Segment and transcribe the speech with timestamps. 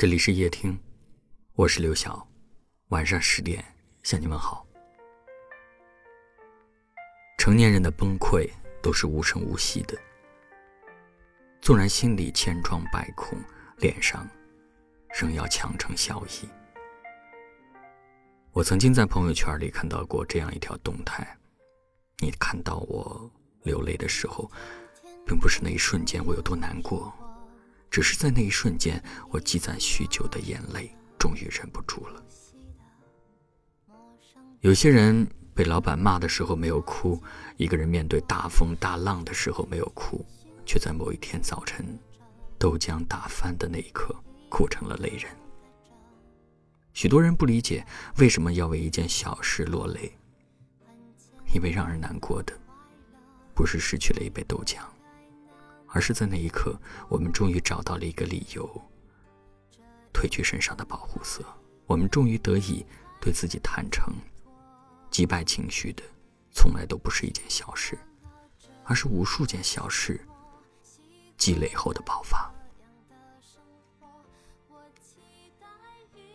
[0.00, 0.78] 这里是夜听，
[1.54, 2.24] 我是刘晓。
[2.90, 3.64] 晚上十点
[4.04, 4.64] 向你们好。
[7.36, 8.48] 成年人的崩溃
[8.80, 9.98] 都是无声无息的，
[11.60, 13.36] 纵然心里千疮百孔，
[13.78, 14.24] 脸上
[15.20, 16.48] 仍要强撑笑意。
[18.52, 21.36] 我曾经在朋友圈里看到过这样一条动态：
[22.18, 23.28] 你看到我
[23.64, 24.48] 流泪的时候，
[25.26, 27.12] 并不是那一瞬间我有多难过。
[27.90, 32.22] 只是在那一瞬间，我积攒许久的眼泪终于忍不住了。
[34.60, 37.22] 有些人被老板骂的时候没有哭，
[37.56, 40.24] 一个人面对大风大浪的时候没有哭，
[40.66, 41.98] 却在某一天早晨，
[42.58, 44.14] 豆浆打翻的那一刻
[44.48, 45.30] 哭成了泪人。
[46.92, 47.86] 许多人不理解
[48.18, 50.12] 为什么要为一件小事落泪，
[51.54, 52.52] 因为让人难过的，
[53.54, 54.78] 不是失去了一杯豆浆。
[55.88, 56.78] 而是在那一刻，
[57.08, 58.68] 我们终于找到了一个理由，
[60.12, 61.44] 褪去身上的保护色。
[61.86, 62.84] 我们终于得以
[63.20, 64.12] 对自己坦诚，
[65.10, 66.02] 击败情绪的，
[66.52, 67.98] 从来都不是一件小事，
[68.84, 70.20] 而是无数件小事
[71.38, 72.50] 积累后的爆发。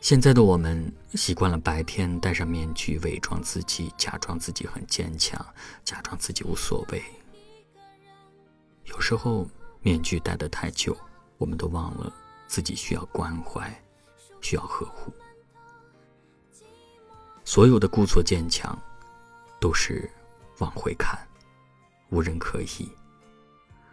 [0.02, 5.39] 现在的我们习惯了白天戴上面具，伪装自己，假装自己很坚强，
[5.85, 7.02] 假装自己无所谓。
[8.86, 9.48] 有时候
[9.81, 10.95] 面具戴得太久，
[11.38, 12.14] 我们都忘了
[12.48, 13.73] 自己需要关怀，
[14.42, 15.12] 需要呵护。
[17.45, 18.78] 所有的故作坚强，
[19.59, 20.09] 都是
[20.59, 21.17] 往回看，
[22.09, 22.90] 无人可疑。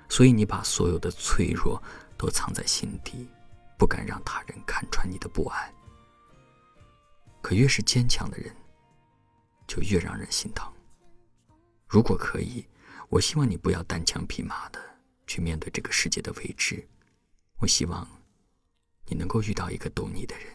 [0.09, 1.81] 所以你把所有的脆弱
[2.17, 3.29] 都藏在心底，
[3.79, 5.73] 不敢让他人看穿你的不安。
[7.41, 8.55] 可越是坚强的人，
[9.69, 10.71] 就越让人心疼。
[11.87, 12.67] 如果可以。
[13.11, 14.79] 我希望你不要单枪匹马的
[15.27, 16.89] 去面对这个世界的未知。
[17.59, 18.07] 我希望
[19.07, 20.47] 你能够遇到一个懂你的人，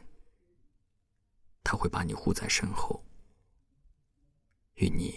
[1.64, 3.03] 他会把你护在身后，
[4.76, 5.14] 与你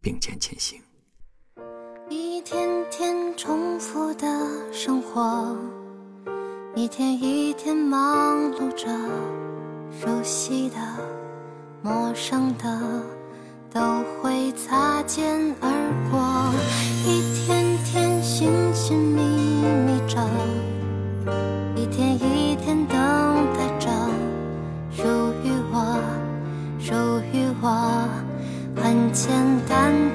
[0.00, 0.82] 并肩前行。
[2.08, 5.56] 一天天重复的生活，
[6.74, 8.88] 一天一天忙碌着，
[9.92, 10.76] 熟悉的，
[11.80, 13.19] 陌生的。
[15.12, 15.26] 肩
[15.60, 15.68] 而
[16.08, 16.20] 过，
[17.04, 19.20] 一天天寻寻觅
[19.84, 20.20] 觅着，
[21.74, 22.96] 一天一天等
[23.52, 23.90] 待着，
[24.92, 25.02] 属
[25.42, 25.98] 于我，
[26.78, 26.94] 属
[27.32, 28.08] 于我，
[28.76, 29.32] 很简
[29.68, 30.09] 单。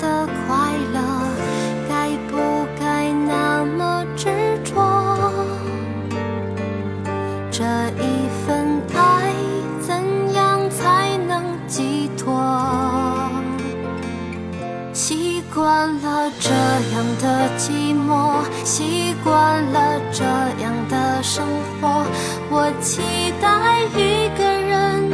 [21.35, 21.44] 生
[21.81, 22.06] 活。
[22.50, 23.01] 我期
[23.41, 25.09] 待一个人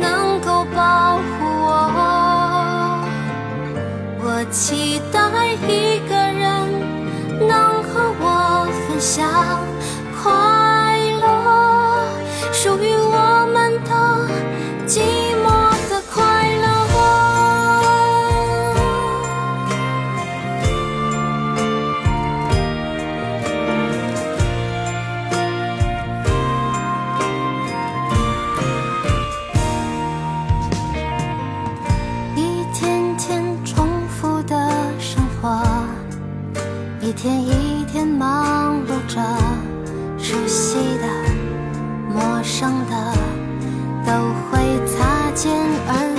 [0.00, 1.22] 能够保护
[1.62, 1.70] 我，
[4.18, 5.20] 我期待
[5.68, 6.42] 一个人
[7.46, 7.54] 能
[7.84, 8.26] 和我
[8.88, 9.14] 分享
[37.04, 39.20] 一天一天忙碌着，
[40.16, 41.06] 熟悉的、
[42.08, 43.12] 陌生的，
[44.06, 44.10] 都
[44.50, 45.52] 会擦肩
[45.86, 46.13] 而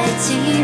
[0.00, 0.59] 代替。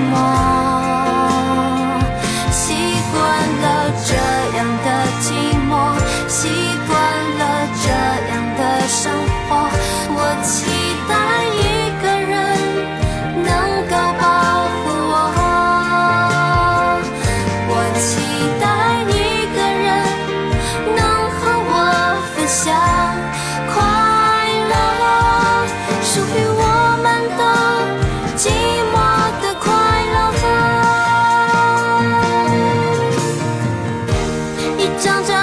[34.99, 35.36] 讲着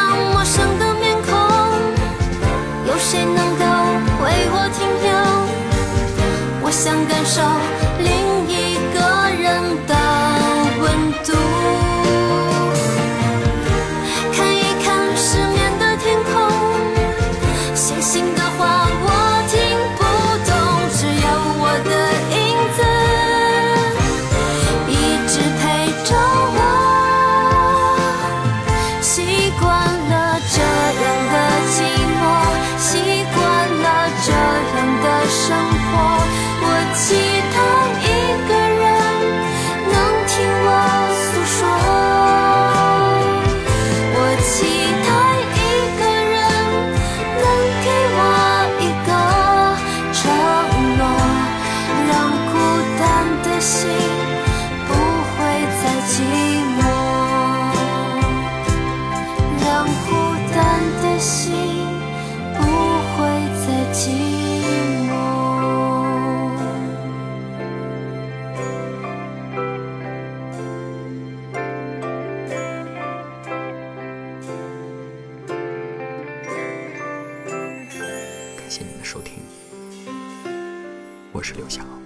[78.74, 79.36] 谢谢您的收听，
[81.32, 82.03] 我是刘翔。